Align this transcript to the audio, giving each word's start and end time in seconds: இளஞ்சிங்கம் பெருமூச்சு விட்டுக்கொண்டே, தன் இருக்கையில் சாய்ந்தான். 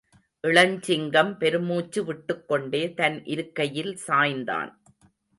இளஞ்சிங்கம் 0.47 1.37
பெருமூச்சு 1.37 2.03
விட்டுக்கொண்டே, 2.05 2.93
தன் 2.93 3.25
இருக்கையில் 3.25 3.97
சாய்ந்தான். 4.07 4.71